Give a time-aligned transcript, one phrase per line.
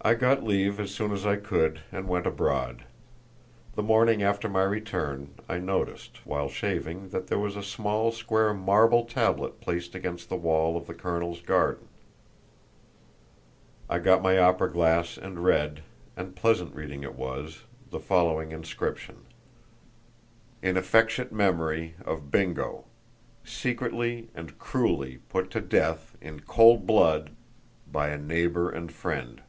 [0.00, 2.84] I got leave as soon as I could, and went abroad.
[3.74, 8.54] The morning after my return I noticed, while shaving, that there was a small square
[8.54, 11.88] marble tablet placed against the wall of the colonel's garden.
[13.90, 19.26] I got my opera glass and read—and pleasant reading it was—the following inscription:
[20.62, 22.84] IN AFFECTIONATE MEMORY OF B I N G O,
[23.42, 27.30] SECRETLY AND CRUELLY PUT TO DEATH, IN COLD BLOOD,
[27.90, 29.40] BY A NEIGHBOUR AND FRIEND.